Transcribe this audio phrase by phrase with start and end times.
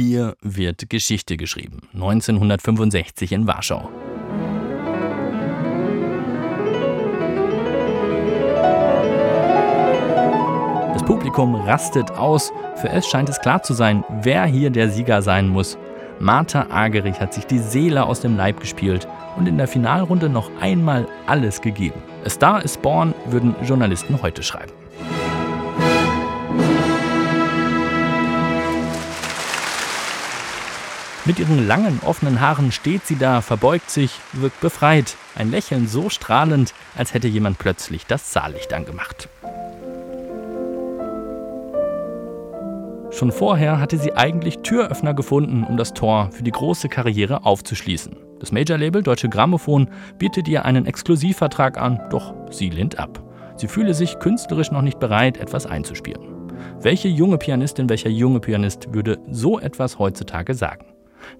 [0.00, 1.82] Hier wird Geschichte geschrieben.
[1.92, 3.90] 1965 in Warschau.
[10.94, 12.50] Das Publikum rastet aus.
[12.76, 15.76] Für es scheint es klar zu sein, wer hier der Sieger sein muss.
[16.18, 19.06] Martha Agerich hat sich die Seele aus dem Leib gespielt
[19.36, 22.00] und in der Finalrunde noch einmal alles gegeben.
[22.24, 24.72] A Star is born, würden Journalisten heute schreiben.
[31.30, 35.14] Mit ihren langen, offenen Haaren steht sie da, verbeugt sich, wirkt befreit.
[35.36, 39.28] Ein Lächeln so strahlend, als hätte jemand plötzlich das Saallicht angemacht.
[43.12, 48.16] Schon vorher hatte sie eigentlich Türöffner gefunden, um das Tor für die große Karriere aufzuschließen.
[48.40, 53.22] Das Major-Label Deutsche Grammophon bietet ihr einen Exklusivvertrag an, doch sie lehnt ab.
[53.54, 56.22] Sie fühle sich künstlerisch noch nicht bereit, etwas einzuspielen.
[56.80, 60.89] Welche junge Pianistin, welcher junge Pianist würde so etwas heutzutage sagen?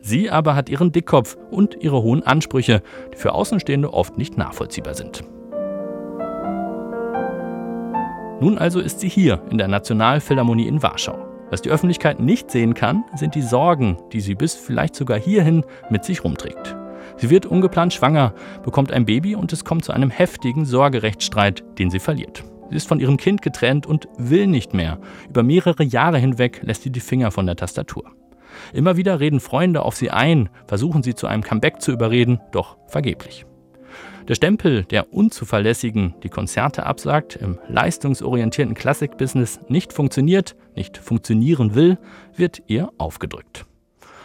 [0.01, 2.83] Sie aber hat ihren Dickkopf und ihre hohen Ansprüche,
[3.13, 5.23] die für Außenstehende oft nicht nachvollziehbar sind.
[8.41, 11.19] Nun also ist sie hier in der Nationalphilharmonie in Warschau.
[11.51, 15.65] Was die Öffentlichkeit nicht sehen kann, sind die Sorgen, die sie bis vielleicht sogar hierhin
[15.91, 16.77] mit sich rumträgt.
[17.17, 21.91] Sie wird ungeplant schwanger, bekommt ein Baby und es kommt zu einem heftigen Sorgerechtsstreit, den
[21.91, 22.45] sie verliert.
[22.71, 24.99] Sie ist von ihrem Kind getrennt und will nicht mehr.
[25.29, 28.05] Über mehrere Jahre hinweg lässt sie die Finger von der Tastatur.
[28.73, 32.77] Immer wieder reden Freunde auf sie ein, versuchen sie zu einem Comeback zu überreden, doch
[32.87, 33.47] vergeblich.
[34.29, 41.99] Der Stempel der Unzuverlässigen, die Konzerte absagt, im leistungsorientierten Klassikbusiness nicht funktioniert, nicht funktionieren will,
[42.37, 43.67] wird ihr aufgedrückt.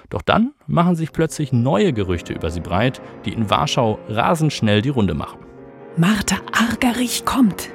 [0.10, 4.82] Doch dann machen sich plötzlich neue Gerüchte über sie breit, die in Warschau rasend schnell
[4.82, 5.40] die Runde machen.
[5.98, 7.70] Martha Argerich kommt,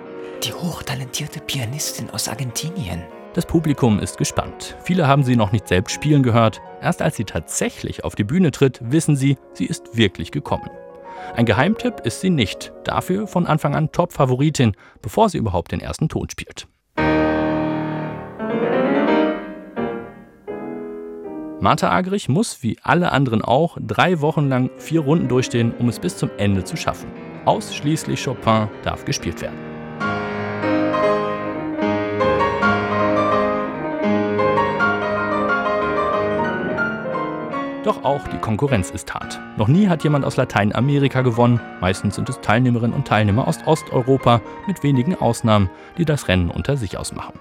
[0.45, 3.03] die hochtalentierte Pianistin aus Argentinien.
[3.33, 4.77] Das Publikum ist gespannt.
[4.83, 6.61] Viele haben sie noch nicht selbst spielen gehört.
[6.83, 10.69] Erst als sie tatsächlich auf die Bühne tritt, wissen sie, sie ist wirklich gekommen.
[11.37, 16.09] Ein Geheimtipp ist sie nicht, dafür von Anfang an Top-Favoritin, bevor sie überhaupt den ersten
[16.09, 16.67] Ton spielt.
[21.61, 26.01] Martha Agrich muss, wie alle anderen auch, drei Wochen lang vier Runden durchstehen, um es
[26.01, 27.09] bis zum Ende zu schaffen.
[27.45, 29.70] Ausschließlich Chopin darf gespielt werden.
[37.91, 39.41] Doch auch die Konkurrenz ist hart.
[39.57, 41.59] Noch nie hat jemand aus Lateinamerika gewonnen.
[41.81, 45.69] Meistens sind es Teilnehmerinnen und Teilnehmer aus Osteuropa, mit wenigen Ausnahmen,
[45.99, 47.33] die das Rennen unter sich ausmachen.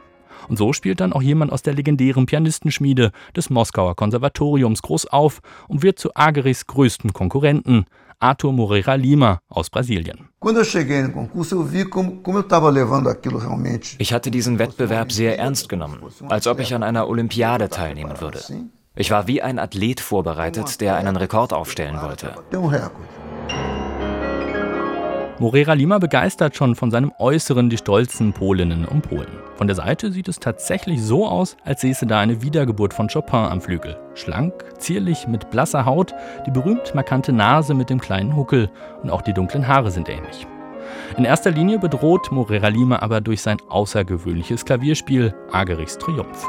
[0.47, 5.41] Und so spielt dann auch jemand aus der legendären Pianistenschmiede des Moskauer Konservatoriums groß auf
[5.67, 7.85] und wird zu Agerichs größten Konkurrenten,
[8.17, 10.29] Arthur Moreira Lima aus Brasilien.
[13.99, 18.39] Ich hatte diesen Wettbewerb sehr ernst genommen, als ob ich an einer Olympiade teilnehmen würde.
[18.99, 22.33] Ich war wie ein Athlet vorbereitet, der einen Rekord aufstellen wollte.
[25.39, 29.31] Morera Lima begeistert schon von seinem Äußeren die stolzen Polinnen und Polen.
[29.55, 33.39] Von der Seite sieht es tatsächlich so aus, als säße da eine Wiedergeburt von Chopin
[33.39, 33.97] am Flügel.
[34.15, 36.13] Schlank, zierlich, mit blasser Haut,
[36.45, 38.69] die berühmt markante Nase mit dem kleinen Huckel
[39.01, 40.45] und auch die dunklen Haare sind ähnlich.
[41.15, 46.45] In erster Linie bedroht Morera Lima aber durch sein außergewöhnliches Klavierspiel Agerichs Triumph.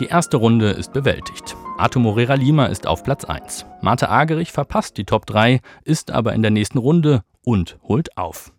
[0.00, 1.54] Die erste Runde ist bewältigt.
[1.76, 3.66] Arthur Morera Lima ist auf Platz 1.
[3.82, 8.50] Marta Agerich verpasst die Top 3, ist aber in der nächsten Runde und holt auf.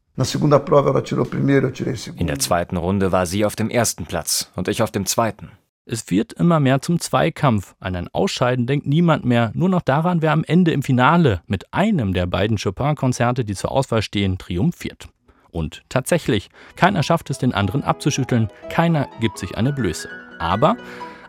[2.16, 5.50] In der zweiten Runde war sie auf dem ersten Platz und ich auf dem zweiten.
[5.86, 7.74] Es wird immer mehr zum Zweikampf.
[7.80, 11.74] An ein Ausscheiden denkt niemand mehr, nur noch daran, wer am Ende im Finale mit
[11.74, 15.10] einem der beiden Chopin-Konzerte, die zur Auswahl stehen, triumphiert.
[15.50, 20.08] Und tatsächlich, keiner schafft es, den anderen abzuschütteln, keiner gibt sich eine Blöße.
[20.40, 20.78] Aber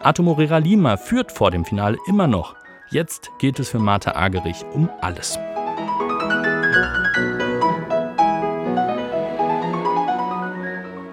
[0.02, 2.56] Arthur Moreira Lima führt vor dem Finale immer noch.
[2.90, 5.38] Jetzt geht es für Martha Agerich um alles.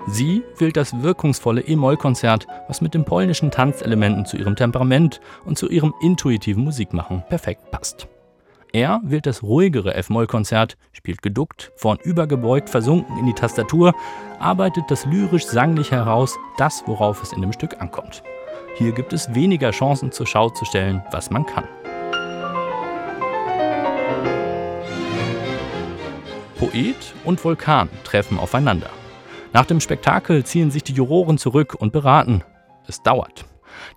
[0.07, 5.69] Sie will das wirkungsvolle E-Moll-Konzert, was mit den polnischen Tanzelementen zu ihrem Temperament und zu
[5.69, 8.07] ihrem intuitiven Musikmachen perfekt passt.
[8.73, 13.93] Er wählt das ruhigere F-Moll-Konzert, spielt geduckt, vornübergebeugt, versunken in die Tastatur,
[14.39, 18.23] arbeitet das lyrisch-sanglich heraus, das, worauf es in dem Stück ankommt.
[18.75, 21.67] Hier gibt es weniger Chancen zur Schau zu stellen, was man kann.
[26.57, 28.89] Poet und Vulkan treffen aufeinander.
[29.53, 32.43] Nach dem Spektakel ziehen sich die Juroren zurück und beraten.
[32.87, 33.45] Es dauert.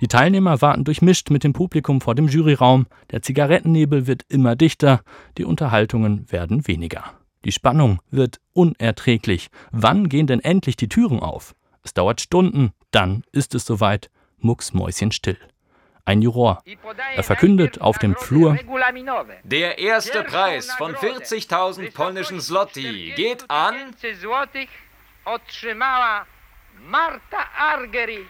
[0.00, 5.00] Die Teilnehmer warten durchmischt mit dem Publikum vor dem Juryraum, der Zigarettennebel wird immer dichter,
[5.38, 7.04] die Unterhaltungen werden weniger.
[7.44, 9.48] Die Spannung wird unerträglich.
[9.72, 11.54] Wann gehen denn endlich die Türen auf?
[11.82, 14.10] Es dauert Stunden, dann ist es soweit.
[14.42, 15.38] Mucksmäuschenstill.
[16.04, 16.62] Ein Juror.
[17.14, 18.58] Er verkündet auf dem Flur:
[19.44, 23.74] Der erste Preis von 40.000 polnischen Zloty geht an
[26.88, 28.26] Marta Argerich,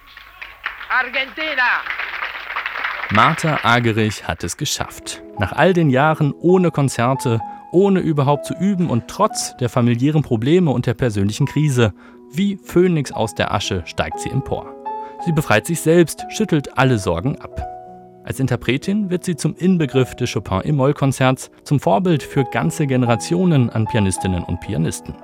[0.90, 1.80] Argentina.
[3.14, 5.22] Martha Agerich hat es geschafft.
[5.38, 10.70] Nach all den Jahren ohne Konzerte, ohne überhaupt zu üben und trotz der familiären Probleme
[10.70, 11.94] und der persönlichen Krise.
[12.30, 14.81] Wie Phönix aus der Asche steigt sie empor.
[15.24, 17.68] Sie befreit sich selbst, schüttelt alle Sorgen ab.
[18.24, 23.70] Als Interpretin wird sie zum Inbegriff des Chopin im Moll-Konzerts, zum Vorbild für ganze Generationen
[23.70, 25.14] an Pianistinnen und Pianisten.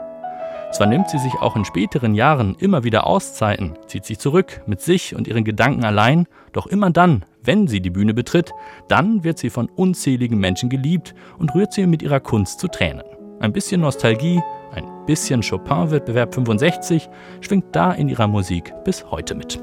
[0.73, 4.81] Zwar nimmt sie sich auch in späteren Jahren immer wieder Auszeiten, zieht sich zurück mit
[4.81, 8.53] sich und ihren Gedanken allein, doch immer dann, wenn sie die Bühne betritt,
[8.89, 13.05] dann wird sie von unzähligen Menschen geliebt und rührt sie mit ihrer Kunst zu Tränen.
[13.41, 14.43] Ein bisschen Nostalgie,
[14.73, 17.09] ein bisschen Chopin-Wettbewerb 65
[17.41, 19.59] schwingt da in ihrer Musik bis heute mit.